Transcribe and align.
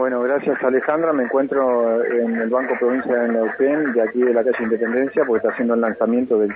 Bueno, 0.00 0.22
gracias 0.22 0.56
Alejandra. 0.64 1.12
Me 1.12 1.24
encuentro 1.24 2.02
en 2.02 2.34
el 2.36 2.48
Banco 2.48 2.72
Provincia 2.80 3.14
de 3.14 3.28
Neuquén, 3.28 3.92
de 3.92 4.00
aquí 4.00 4.22
de 4.22 4.32
la 4.32 4.42
calle 4.42 4.64
Independencia, 4.64 5.26
porque 5.26 5.40
está 5.40 5.52
haciendo 5.52 5.74
el 5.74 5.82
lanzamiento 5.82 6.38
de 6.38 6.48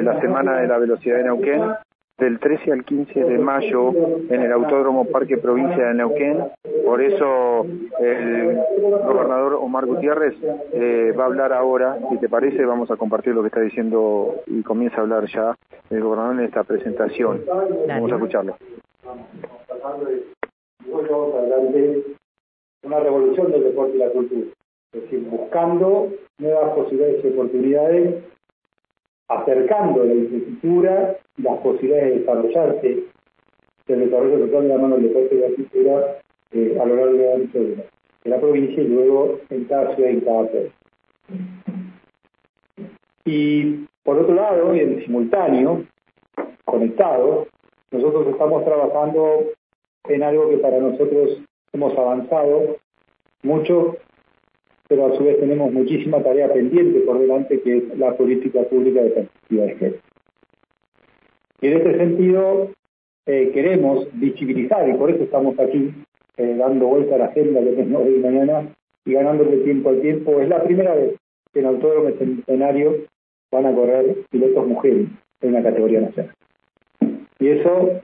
la 0.00 0.20
Semana 0.20 0.60
de 0.60 0.68
la 0.68 0.78
Velocidad 0.78 1.16
de 1.16 1.24
Neuquén 1.24 1.60
del 2.18 2.38
13 2.38 2.70
al 2.70 2.84
15 2.84 3.24
de 3.24 3.36
mayo 3.36 3.92
en 4.30 4.42
el 4.42 4.52
Autódromo 4.52 5.06
Parque 5.06 5.38
Provincia 5.38 5.88
de 5.88 5.94
Neuquén. 5.94 6.44
Por 6.86 7.02
eso 7.02 7.66
el 7.98 8.60
gobernador 9.04 9.54
Omar 9.54 9.84
Gutiérrez 9.84 10.36
eh, 10.72 11.12
va 11.18 11.24
a 11.24 11.26
hablar 11.26 11.52
ahora, 11.52 11.98
si 12.10 12.18
te 12.18 12.28
parece, 12.28 12.64
vamos 12.64 12.92
a 12.92 12.96
compartir 12.96 13.34
lo 13.34 13.40
que 13.40 13.48
está 13.48 13.60
diciendo 13.60 14.36
y 14.46 14.62
comienza 14.62 14.98
a 14.98 15.00
hablar 15.00 15.26
ya 15.26 15.52
el 15.90 16.00
gobernador 16.00 16.36
en 16.36 16.44
esta 16.44 16.62
presentación. 16.62 17.42
Vamos 17.88 18.12
a 18.12 18.14
escucharlo. 18.14 18.56
Una 22.88 23.00
revolución 23.00 23.52
del 23.52 23.64
deporte 23.64 23.96
y 23.96 23.98
la 23.98 24.10
cultura, 24.10 24.46
es 24.92 25.02
decir, 25.02 25.20
buscando 25.28 26.10
nuevas 26.38 26.74
posibilidades 26.74 27.22
y 27.22 27.28
oportunidades 27.28 28.24
acercando 29.28 30.04
la 30.04 30.14
infraestructura 30.14 31.18
las 31.36 31.58
posibilidades 31.58 32.14
de 32.14 32.20
desarrollarse 32.20 33.04
del 33.86 34.00
desarrollo 34.00 34.46
total 34.46 34.62
de 34.62 34.68
la 34.68 34.78
mano 34.78 34.96
del 34.96 35.08
deporte 35.08 35.34
y 35.34 35.38
la 35.38 35.54
cultura 35.54 36.18
eh, 36.52 36.78
a 36.80 36.86
lo 36.86 36.96
largo 36.96 37.12
de 37.12 37.86
la, 38.24 38.40
provincia 38.40 38.82
y 38.82 38.88
luego 38.88 39.38
en 39.50 39.64
cada 39.64 39.94
ciudad 39.94 40.10
y 40.10 40.12
en 40.14 40.20
cada 40.20 40.48
país. 40.48 40.72
Y 43.26 43.86
por 44.02 44.18
otro 44.18 44.34
lado, 44.34 44.74
y 44.74 44.80
en 44.80 45.04
simultáneo, 45.04 45.84
conectado, 46.64 47.46
nosotros 47.90 48.28
estamos 48.28 48.64
trabajando 48.64 49.44
en 50.08 50.22
algo 50.22 50.48
que 50.48 50.56
para 50.58 50.78
nosotros 50.78 51.38
hemos 51.72 51.96
avanzado 51.96 52.76
mucho 53.42 53.96
pero 54.88 55.06
a 55.06 55.16
su 55.16 55.22
vez 55.22 55.38
tenemos 55.38 55.70
muchísima 55.70 56.22
tarea 56.22 56.50
pendiente 56.52 57.00
por 57.00 57.18
delante 57.18 57.60
que 57.60 57.76
es 57.76 57.98
la 57.98 58.16
política 58.16 58.62
pública 58.64 59.02
de 59.02 59.10
perspectiva 59.10 59.64
de 59.64 59.74
género. 59.76 59.98
Y 61.60 61.66
en 61.66 61.72
este 61.74 61.98
sentido 61.98 62.70
eh, 63.26 63.50
queremos 63.52 64.08
visibilizar, 64.14 64.88
y 64.88 64.94
por 64.94 65.10
eso 65.10 65.24
estamos 65.24 65.58
aquí 65.58 65.92
eh, 66.38 66.54
dando 66.56 66.86
vuelta 66.86 67.16
a 67.16 67.18
la 67.18 67.24
agenda 67.26 67.60
que 67.60 67.72
tenemos 67.72 68.02
hoy 68.02 68.14
y 68.14 68.20
mañana 68.20 68.74
y 69.04 69.12
ganándole 69.12 69.58
tiempo 69.58 69.90
al 69.90 70.00
tiempo, 70.00 70.40
es 70.40 70.48
la 70.48 70.62
primera 70.64 70.94
vez 70.94 71.14
que 71.52 71.60
en 71.60 71.66
Autódromo 71.66 72.10
Centenario 72.16 72.96
van 73.50 73.66
a 73.66 73.74
correr 73.74 74.16
pilotos 74.30 74.66
mujeres 74.66 75.08
en 75.40 75.48
una 75.50 75.62
categoría 75.62 76.00
nacional. 76.00 76.34
Y 77.38 77.48
eso 77.48 78.00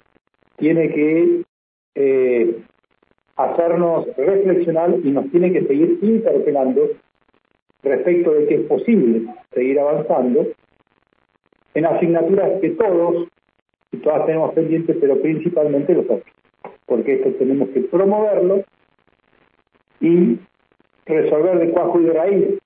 tiene 0.57 0.91
que 0.91 1.43
eh, 1.95 2.63
hacernos 3.37 4.07
reflexionar 4.17 4.95
y 5.03 5.11
nos 5.11 5.31
tiene 5.31 5.53
que 5.53 5.67
seguir 5.67 5.99
interpelando 6.03 6.89
respecto 7.83 8.33
de 8.33 8.47
que 8.47 8.55
es 8.55 8.61
posible 8.63 9.27
seguir 9.53 9.79
avanzando 9.81 10.47
en 11.75 11.87
asignaturas 11.87 12.61
que 12.61 12.71
todos 12.71 13.29
y 13.93 13.97
todas 13.99 14.27
tenemos 14.27 14.55
pendientes, 14.55 14.97
pero 15.01 15.21
principalmente 15.21 15.95
los 15.95 16.09
hombres, 16.09 16.33
porque 16.87 17.15
esto 17.15 17.31
tenemos 17.33 17.69
que 17.71 17.81
promoverlo 17.83 18.65
y 20.01 20.39
resolver 21.07 21.59
de 21.59 21.71
cuajo 21.71 22.01
y 22.01 22.05
de 22.05 22.13
raíz 22.13 22.59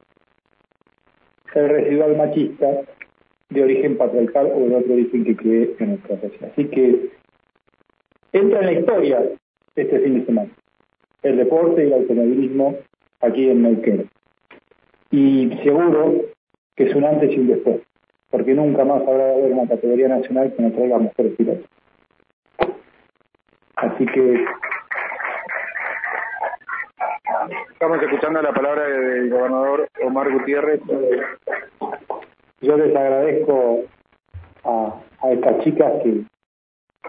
el 1.54 1.68
residual 1.68 2.16
machista 2.16 2.82
de 3.50 3.62
origen 3.62 3.96
patriarcal 3.96 4.52
o 4.54 4.60
de 4.60 4.76
otro 4.76 4.92
origen 4.92 5.24
que 5.24 5.36
cree 5.36 5.74
en 5.78 5.88
nuestra 5.90 6.20
sociedad. 6.20 6.50
Así 6.52 6.64
que 6.66 7.10
entra 8.32 8.60
en 8.60 8.66
la 8.66 8.72
historia 8.72 9.22
este 9.82 10.00
fin 10.00 10.18
de 10.18 10.26
semana. 10.26 10.50
El 11.22 11.36
deporte 11.36 11.82
y 11.82 11.86
el 11.86 11.94
automovilismo 11.94 12.76
aquí 13.20 13.48
en 13.48 13.62
Neuquén. 13.62 14.08
Y 15.10 15.50
seguro 15.62 16.26
que 16.76 16.84
es 16.84 16.94
un 16.94 17.04
antes 17.04 17.32
y 17.32 17.38
un 17.38 17.48
después, 17.48 17.80
porque 18.30 18.54
nunca 18.54 18.84
más 18.84 19.02
habrá 19.02 19.26
de 19.26 19.34
haber 19.34 19.52
una 19.52 19.68
categoría 19.68 20.08
nacional 20.08 20.52
que 20.54 20.62
nos 20.62 20.72
traiga 20.74 20.98
mujeres 20.98 21.34
pilotos. 21.36 21.66
Así 23.76 24.06
que 24.06 24.44
Estamos 27.72 28.02
escuchando 28.02 28.42
la 28.42 28.52
palabra 28.52 28.88
del 28.88 29.30
gobernador 29.30 29.88
Omar 30.04 30.32
Gutiérrez. 30.32 30.80
Yo 32.60 32.76
les 32.76 32.94
agradezco 32.94 33.84
a, 34.64 35.00
a 35.22 35.30
estas 35.30 35.60
chicas 35.60 35.92
que, 36.02 36.24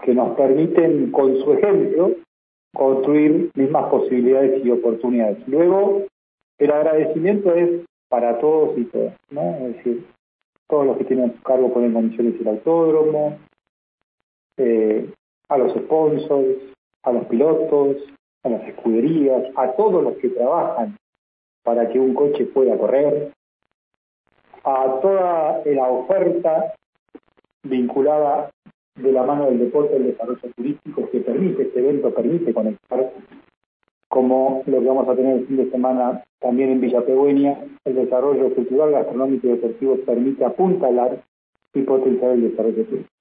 que 0.02 0.14
nos 0.14 0.36
permiten, 0.36 1.10
con 1.10 1.36
su 1.42 1.52
ejemplo, 1.54 2.12
construir 2.74 3.50
mismas 3.54 3.90
posibilidades 3.90 4.64
y 4.64 4.70
oportunidades. 4.70 5.46
Luego, 5.48 6.06
el 6.58 6.70
agradecimiento 6.70 7.54
es 7.54 7.84
para 8.08 8.38
todos 8.38 8.76
y 8.78 8.84
todas, 8.84 9.14
¿no? 9.30 9.42
Es 9.66 9.76
decir, 9.76 10.06
todos 10.68 10.86
los 10.86 10.98
que 10.98 11.04
tienen 11.04 11.30
a 11.30 11.32
su 11.32 11.42
cargo 11.42 11.72
ponen 11.72 11.92
condiciones 11.92 12.40
el 12.40 12.48
autódromo, 12.48 13.38
eh, 14.56 15.10
a 15.48 15.58
los 15.58 15.72
sponsors, 15.74 16.58
a 17.02 17.12
los 17.12 17.24
pilotos, 17.26 17.96
a 18.44 18.48
las 18.48 18.68
escuderías, 18.68 19.44
a 19.56 19.72
todos 19.72 20.02
los 20.02 20.16
que 20.18 20.28
trabajan 20.28 20.96
para 21.62 21.88
que 21.88 21.98
un 21.98 22.14
coche 22.14 22.46
pueda 22.46 22.76
correr, 22.78 23.32
a 24.64 25.00
toda 25.00 25.62
la 25.64 25.88
oferta 25.88 26.74
vinculada 27.62 28.50
de 28.96 29.12
la 29.12 29.22
mano 29.22 29.46
del 29.46 29.58
deporte 29.58 29.96
el 29.96 30.04
desarrollo 30.04 30.40
turístico 30.56 31.08
que 31.10 31.20
permite, 31.20 31.62
este 31.62 31.80
evento 31.80 32.12
permite 32.14 32.52
conectar, 32.52 33.12
como 34.08 34.62
lo 34.66 34.80
que 34.80 34.86
vamos 34.86 35.08
a 35.08 35.14
tener 35.14 35.38
el 35.38 35.46
fin 35.46 35.56
de 35.56 35.70
semana 35.70 36.24
también 36.40 36.70
en 36.70 36.80
Villa 36.80 37.04
Pegüeña, 37.04 37.58
el 37.84 37.94
desarrollo 37.94 38.52
cultural, 38.54 38.90
gastronómico 38.90 39.46
y 39.46 39.50
deportivo 39.50 39.96
permite 40.04 40.44
apuntalar 40.44 41.22
y 41.74 41.82
potenciar 41.82 42.32
el 42.32 42.50
desarrollo 42.50 42.84
turístico. 42.84 43.20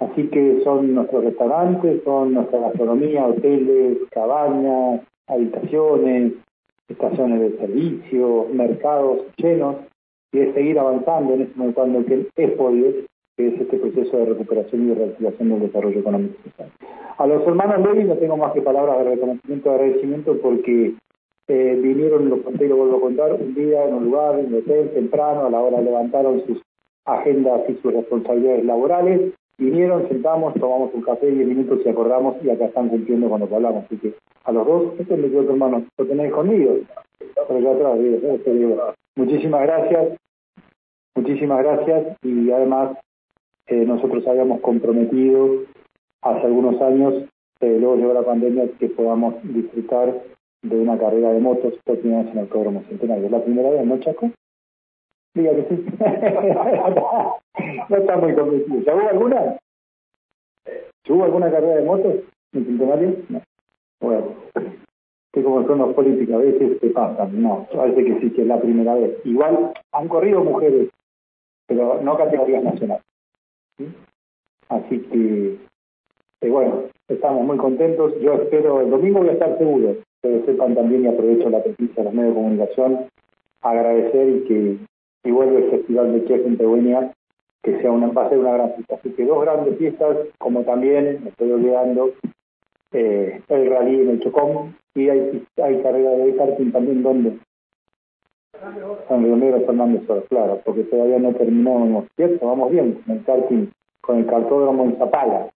Así 0.00 0.28
que 0.28 0.60
son 0.64 0.94
nuestros 0.94 1.24
restaurantes, 1.24 2.02
son 2.04 2.34
nuestra 2.34 2.60
gastronomía, 2.60 3.26
hoteles, 3.26 3.98
cabañas, 4.10 5.02
habitaciones, 5.26 6.32
estaciones 6.88 7.40
de 7.40 7.58
servicio, 7.58 8.46
mercados 8.52 9.22
llenos, 9.36 9.76
y 10.32 10.40
es 10.40 10.54
seguir 10.54 10.78
avanzando 10.78 11.34
en 11.34 11.42
este 11.42 11.72
cuando 11.72 12.04
que 12.04 12.26
es 12.36 12.50
podido 12.52 12.92
que 13.38 13.46
es 13.46 13.60
este 13.60 13.78
proceso 13.78 14.16
de 14.16 14.24
recuperación 14.24 14.82
y 14.82 14.88
de 14.88 14.94
reactivación 14.96 15.48
del 15.48 15.60
desarrollo 15.60 16.00
económico 16.00 16.34
social. 16.42 16.72
A 17.18 17.26
los 17.28 17.46
hermanos 17.46 17.86
Levy 17.86 18.04
no 18.04 18.16
tengo 18.16 18.36
más 18.36 18.52
que 18.52 18.62
palabras 18.62 18.98
de 18.98 19.10
reconocimiento 19.10 19.70
y 19.70 19.72
agradecimiento 19.72 20.38
porque 20.42 20.94
eh, 21.46 21.78
vinieron, 21.80 22.28
lo 22.28 22.42
conté 22.42 22.66
y 22.66 22.68
lo 22.68 22.78
vuelvo 22.78 22.96
a 22.96 23.00
contar, 23.00 23.32
un 23.34 23.54
día 23.54 23.84
en 23.84 23.94
un 23.94 24.04
lugar, 24.06 24.40
en 24.40 24.46
un 24.46 24.54
hotel, 24.54 24.90
temprano, 24.90 25.46
a 25.46 25.50
la 25.50 25.60
hora 25.60 25.80
levantaron 25.80 26.44
sus 26.46 26.60
agendas 27.04 27.60
y 27.68 27.74
sus 27.74 27.94
responsabilidades 27.94 28.64
laborales, 28.64 29.32
vinieron, 29.56 30.08
sentamos, 30.08 30.54
tomamos 30.54 30.92
un 30.92 31.02
café, 31.02 31.30
diez 31.30 31.46
minutos 31.46 31.78
y 31.84 31.88
acordamos 31.88 32.36
y 32.42 32.50
acá 32.50 32.64
están 32.64 32.88
cumpliendo 32.88 33.28
cuando 33.28 33.54
hablamos. 33.54 33.84
Así 33.84 33.98
que 33.98 34.14
a 34.42 34.50
los 34.50 34.66
dos, 34.66 34.94
este 34.98 35.14
es 35.14 35.20
mi 35.20 35.36
otro 35.36 35.52
hermano, 35.52 35.84
lo 35.96 36.06
tenéis 36.06 36.32
conmigo, 36.32 36.74
pero 37.46 37.70
atrás, 37.70 37.98
muchísimas 39.16 39.62
gracias, 39.62 40.18
muchísimas 41.14 41.62
gracias 41.62 42.16
y 42.24 42.50
además 42.50 42.98
nosotros 43.76 44.26
habíamos 44.26 44.60
comprometido 44.60 45.64
hace 46.22 46.46
algunos 46.46 46.80
años, 46.80 47.14
eh, 47.60 47.76
luego 47.78 47.96
llegó 47.96 48.14
la 48.14 48.24
pandemia, 48.24 48.68
que 48.78 48.88
podamos 48.88 49.34
disfrutar 49.42 50.22
de 50.62 50.76
una 50.76 50.98
carrera 50.98 51.32
de 51.32 51.40
motos 51.40 51.74
vez 51.84 52.26
en 52.26 52.32
el 52.32 52.38
Autódromo 52.40 52.82
Centenario. 52.88 53.28
¿La 53.28 53.42
primera 53.42 53.70
vez, 53.70 53.84
no, 53.84 53.98
Chaco? 53.98 54.30
Diga 55.34 55.54
que 55.54 55.62
sí. 55.68 55.86
no 57.88 57.96
está 57.96 58.16
muy 58.16 58.34
convencido. 58.34 58.80
¿Ya 58.80 58.94
hubo 58.94 59.08
alguna? 59.08 59.58
¿Hubo 61.08 61.24
alguna 61.24 61.50
carrera 61.50 61.76
de 61.76 61.84
motos 61.84 62.14
en 62.52 62.64
Centenario? 62.64 63.16
No. 63.28 63.42
Bueno, 64.00 64.34
que 65.32 65.42
como 65.42 65.66
son 65.66 65.78
los 65.78 65.94
políticos, 65.94 66.34
a 66.34 66.38
veces 66.38 66.78
se 66.80 66.90
pasan. 66.90 67.42
No, 67.42 67.66
parece 67.74 68.04
que 68.04 68.20
sí, 68.20 68.30
que 68.30 68.42
es 68.42 68.48
la 68.48 68.60
primera 68.60 68.94
vez. 68.94 69.18
Igual 69.24 69.72
han 69.92 70.08
corrido 70.08 70.42
mujeres, 70.42 70.90
pero 71.66 72.00
no 72.02 72.16
categorías 72.16 72.62
nacionales. 72.62 73.07
Así 74.68 74.98
que, 75.00 75.56
eh, 76.40 76.50
bueno, 76.50 76.84
estamos 77.08 77.44
muy 77.44 77.56
contentos. 77.56 78.12
Yo 78.20 78.34
espero, 78.34 78.80
el 78.80 78.90
domingo 78.90 79.20
voy 79.20 79.30
a 79.30 79.32
estar 79.32 79.56
seguro, 79.58 79.96
pero 80.20 80.44
sepan 80.44 80.74
también 80.74 81.04
y 81.04 81.08
aprovecho 81.08 81.50
la 81.50 81.62
presencia 81.62 81.96
de 81.96 82.04
los 82.04 82.14
medios 82.14 82.34
de 82.34 82.40
comunicación, 82.40 83.06
agradecer 83.62 84.28
y 84.28 84.40
que 84.44 84.78
y 85.24 85.30
el 85.30 85.70
Festival 85.70 86.12
de 86.12 86.24
Chef 86.26 86.46
en 86.46 86.56
Pehuenia, 86.56 87.12
que 87.62 87.80
sea 87.80 87.90
una, 87.90 88.08
va 88.08 88.26
a 88.26 88.28
ser 88.30 88.38
una 88.38 88.52
gran 88.52 88.72
fiesta. 88.74 88.94
Así 88.94 89.10
que 89.10 89.26
dos 89.26 89.42
grandes 89.42 89.76
fiestas, 89.76 90.16
como 90.38 90.62
también, 90.62 91.20
me 91.22 91.30
estoy 91.30 91.50
olvidando, 91.50 92.12
eh, 92.92 93.42
el 93.48 93.70
rally 93.70 94.00
en 94.00 94.10
el 94.10 94.20
Chocón, 94.20 94.76
y 94.94 95.08
hay, 95.08 95.44
hay 95.62 95.82
carrera 95.82 96.10
de 96.10 96.36
karting 96.36 96.72
también, 96.72 97.02
¿dónde? 97.02 97.38
San 99.08 99.24
Río 99.24 99.66
Fernández 99.66 100.02
claro, 100.28 100.60
porque 100.64 100.84
todavía 100.84 101.18
no 101.18 101.32
terminamos, 101.32 102.06
¿cierto? 102.16 102.46
Vamos 102.46 102.70
bien 102.70 103.00
con 103.04 103.16
el 103.16 103.24
karting, 103.24 103.66
con 104.00 104.18
el 104.18 104.26
cartódromo 104.26 104.84
en 104.84 104.96
Zapala. 104.96 105.48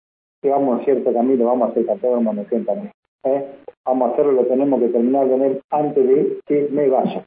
Llevamos 0.42 0.84
cierto 0.84 1.12
camino, 1.12 1.46
vamos 1.46 1.68
a 1.68 1.70
hacer 1.72 1.86
cartódromo 1.86 2.32
en 2.32 2.64
también. 2.64 2.92
¿eh? 3.24 3.46
vamos 3.84 4.10
a 4.10 4.12
hacerlo, 4.12 4.32
lo 4.32 4.46
tenemos 4.46 4.80
que 4.80 4.88
terminar 4.88 5.28
de 5.28 5.36
ver 5.36 5.60
antes 5.70 6.06
de 6.06 6.38
que 6.46 6.68
me 6.70 6.88
vaya. 6.88 7.24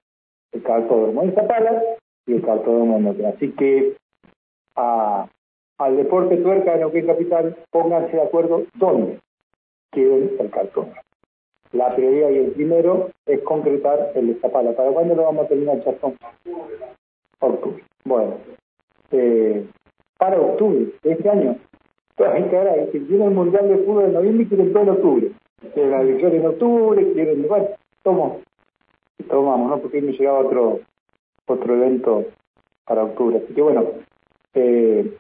El 0.51 0.63
cartódromo 0.63 1.23
en 1.23 1.33
Zapala 1.33 1.81
y 2.25 2.33
el 2.33 2.41
cartódromo 2.41 2.97
en 2.97 3.07
otra. 3.07 3.29
Así 3.29 3.51
que 3.51 3.95
al 4.75 5.97
deporte 5.97 6.37
tuerca 6.37 6.71
de 6.73 6.79
Neuquén 6.79 7.07
Capital, 7.07 7.57
pónganse 7.69 8.15
de 8.15 8.23
acuerdo 8.23 8.63
dónde 8.75 9.19
quieren 9.91 10.31
el 10.39 10.49
cartódromo. 10.49 10.95
La 11.85 11.95
prioridad 11.95 12.29
y 12.31 12.37
el 12.37 12.51
primero 12.53 13.11
es 13.27 13.41
concretar 13.41 14.11
el 14.15 14.27
de 14.27 14.39
Zapala. 14.39 14.75
¿Para 14.75 14.89
cuándo 14.89 15.13
lo 15.13 15.23
vamos 15.23 15.45
a 15.45 15.49
terminar, 15.49 15.83
Chastón? 15.83 16.15
Octubre. 17.39 17.83
Bueno, 18.03 18.37
eh, 19.11 19.67
para 20.17 20.41
octubre 20.41 20.87
de 21.03 21.11
este 21.11 21.29
año. 21.29 21.57
ahora, 22.17 22.87
que 22.91 22.99
tiene 23.01 23.25
el 23.25 23.31
Mundial 23.31 23.69
de 23.69 23.77
Fútbol 23.85 24.05
en 24.05 24.13
noviembre 24.13 24.43
y 24.43 24.47
quieren 24.47 24.73
todo 24.73 24.81
en 24.81 24.89
octubre. 24.89 25.31
Quieren 25.75 25.91
la 25.91 26.01
victoria 26.01 26.39
en 26.39 26.47
octubre, 26.47 27.13
quieren, 27.13 27.47
bueno, 27.47 27.67
tomamos, 28.01 28.37
tomamos, 29.29 29.69
¿no? 29.69 29.77
Porque 29.77 30.01
me 30.01 30.13
llegaba 30.13 30.39
otro, 30.39 30.79
otro 31.45 31.75
evento 31.75 32.25
para 32.85 33.03
octubre. 33.03 33.43
Así 33.43 33.53
que 33.53 33.61
bueno, 33.61 33.85
eh, 34.55 35.17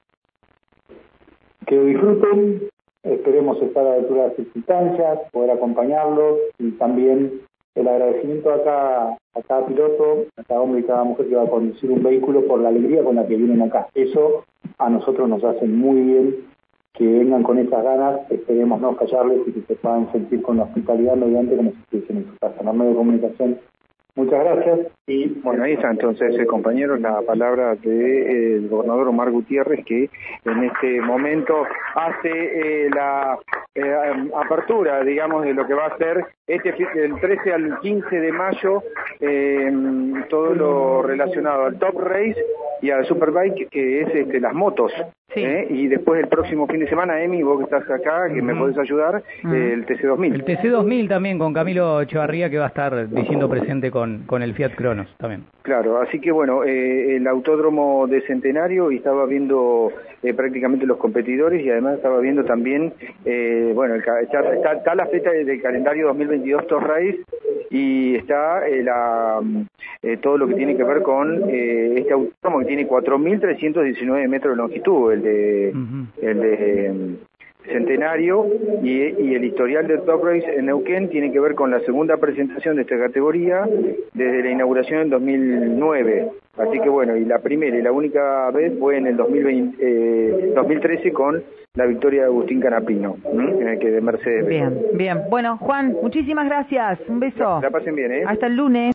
que 1.67 1.79
disfruten, 1.79 2.69
esperemos 3.05 3.61
estar 3.61 3.85
a 3.85 3.89
la 3.89 3.95
altura 3.95 4.23
de 4.23 4.27
las 4.27 4.35
circunstancias, 4.35 5.19
poder 5.31 5.51
acompañarlos 5.51 6.39
y 6.59 6.71
también 6.71 7.41
el 7.75 7.87
agradecimiento 7.87 8.51
a 8.51 8.63
cada, 8.63 9.17
a 9.35 9.41
cada 9.47 9.65
piloto, 9.65 10.25
a 10.37 10.43
cada 10.43 10.61
hombre 10.61 10.81
y 10.81 10.83
cada 10.83 11.03
mujer 11.03 11.27
que 11.27 11.35
va 11.35 11.43
a 11.43 11.49
conducir 11.49 11.91
un 11.91 12.03
vehículo 12.03 12.45
por 12.47 12.61
la 12.61 12.69
alegría 12.69 13.03
con 13.03 13.15
la 13.15 13.27
que 13.27 13.35
vienen 13.35 13.61
acá. 13.61 13.87
Eso 13.93 14.45
a 14.77 14.89
nosotros 14.89 15.27
nos 15.29 15.43
hace 15.43 15.65
muy 15.65 16.01
bien 16.01 16.35
que 16.93 17.05
vengan 17.05 17.43
con 17.43 17.57
esas 17.59 17.83
ganas, 17.83 18.21
esperemos 18.31 18.79
no 18.79 18.95
callarles 18.95 19.41
y 19.47 19.51
que 19.51 19.61
se 19.61 19.75
puedan 19.75 20.09
sentir 20.13 20.41
con 20.41 20.57
la 20.57 20.63
hospitalidad 20.63 21.15
mediante 21.15 21.57
como 21.57 21.73
se 21.91 21.97
dice 21.97 22.13
en 22.13 22.25
su 22.25 22.37
casa. 22.39 22.63
La 22.63 22.71
medio 22.71 22.91
de 22.91 22.97
comunicación 22.97 23.59
Muchas 24.15 24.45
gracias. 24.45 24.79
Y 25.07 25.27
bueno, 25.41 25.65
ahí 25.65 25.73
está 25.73 25.91
entonces, 25.91 26.39
eh, 26.39 26.45
compañeros, 26.45 27.01
la 27.01 27.21
palabra 27.21 27.75
del 27.75 28.63
eh, 28.63 28.67
gobernador 28.69 29.09
Omar 29.09 29.29
Gutiérrez, 29.29 29.83
que 29.85 30.09
en 30.45 30.63
este 30.63 31.01
momento 31.01 31.63
hace 31.95 32.29
eh, 32.85 32.89
la 32.95 33.37
em, 33.73 34.31
apertura, 34.33 35.03
digamos, 35.03 35.43
de 35.43 35.53
lo 35.53 35.67
que 35.67 35.73
va 35.73 35.87
a 35.87 35.97
ser 35.97 36.25
este 36.47 36.71
del 36.95 37.19
13 37.19 37.53
al 37.53 37.79
15 37.81 38.19
de 38.21 38.31
mayo, 38.31 38.83
em, 39.19 40.23
todo 40.29 40.55
lo 40.55 41.01
relacionado 41.01 41.65
al 41.65 41.77
Top 41.77 41.99
Race 41.99 42.41
y 42.81 42.91
al 42.91 43.05
Superbike, 43.05 43.67
que 43.69 44.01
es 44.01 44.15
este, 44.15 44.39
las 44.39 44.53
motos. 44.53 44.93
¿Eh? 45.35 45.67
Y 45.69 45.87
después 45.87 46.21
el 46.21 46.27
próximo 46.27 46.67
fin 46.67 46.79
de 46.79 46.87
semana, 46.87 47.21
Emi, 47.21 47.43
vos 47.43 47.57
que 47.57 47.63
estás 47.65 47.89
acá, 47.89 48.27
que 48.33 48.41
me 48.41 48.55
podés 48.55 48.77
ayudar, 48.77 49.23
el 49.43 49.85
TC2000. 49.85 50.33
El 50.33 50.45
TC2000 50.45 51.09
también 51.09 51.37
con 51.39 51.53
Camilo 51.53 52.01
Echevarría, 52.01 52.49
que 52.49 52.57
va 52.57 52.65
a 52.65 52.69
estar 52.69 53.09
diciendo 53.09 53.49
presente 53.49 53.91
con, 53.91 54.23
con 54.25 54.41
el 54.41 54.53
Fiat 54.53 54.75
Cronos 54.75 55.07
también. 55.17 55.43
Claro, 55.61 55.99
así 55.99 56.19
que 56.19 56.31
bueno, 56.31 56.63
eh, 56.63 57.15
el 57.15 57.27
autódromo 57.27 58.05
de 58.07 58.21
Centenario 58.21 58.91
y 58.91 58.97
estaba 58.97 59.25
viendo 59.25 59.91
eh, 60.21 60.33
prácticamente 60.33 60.85
los 60.85 60.97
competidores 60.97 61.65
y 61.65 61.69
además 61.71 61.95
estaba 61.95 62.19
viendo 62.19 62.45
también, 62.45 62.93
bueno, 63.73 63.95
está, 63.95 64.21
está, 64.21 64.95
la 64.95 65.07
fecha 65.07 65.31
del 65.31 65.61
calendario 65.61 66.07
2022 66.07 66.67
Tour 66.67 66.87
Race 66.87 67.19
y 67.71 68.15
está 68.15 68.61
la, 68.83 69.41
todo 70.21 70.37
lo 70.37 70.47
que 70.47 70.53
tiene 70.53 70.77
que 70.77 70.83
ver 70.83 71.01
con 71.01 71.49
este 71.49 72.13
autódromo 72.13 72.59
que 72.59 72.65
tiene 72.65 72.87
4.319 72.87 74.27
metros 74.27 74.53
de 74.53 74.57
longitud, 74.57 75.11
el 75.13 75.21
de, 75.25 75.73
el 76.21 76.39
de 76.39 76.85
em, 76.85 77.17
Centenario 77.71 78.45
y, 78.83 79.33
el 79.33 79.43
historial 79.43 79.87
de 79.87 79.97
Top 79.99 80.23
Race 80.23 80.45
en 80.55 80.67
Neuquén 80.67 81.09
tiene 81.09 81.31
que 81.31 81.39
ver 81.39 81.55
con 81.55 81.71
la 81.71 81.79
segunda 81.81 82.17
presentación 82.17 82.75
de 82.75 82.83
esta 82.83 82.97
categoría 82.97 83.67
desde 84.13 84.43
la 84.43 84.51
inauguración 84.51 85.01
en 85.01 85.09
2009. 85.09 86.27
Así 86.57 86.79
que 86.79 86.89
bueno, 86.89 87.17
y 87.17 87.25
la 87.25 87.39
primera 87.39 87.77
y 87.77 87.81
la 87.81 87.91
única 87.91 88.49
vez 88.51 88.73
fue 88.79 88.97
en 88.97 89.07
el 89.07 89.17
2020, 89.17 90.53
2013 90.55 91.07
eh, 91.07 91.11
con 91.11 91.43
la 91.73 91.85
victoria 91.85 92.21
de 92.21 92.27
Agustín 92.27 92.61
Canapino, 92.61 93.17
que 93.81 93.91
de 93.91 94.01
Mercedes. 94.01 94.47
Bien, 94.47 94.81
bien. 94.93 95.23
Bueno, 95.29 95.57
Juan, 95.57 95.93
muchísimas 96.01 96.45
gracias. 96.45 96.99
Un 97.09 97.19
beso. 97.19 97.59
La 97.61 97.69
pasen 97.69 97.95
bien, 97.95 98.11
¿eh? 98.13 98.23
Hasta 98.25 98.47
el 98.47 98.55
lunes. 98.55 98.93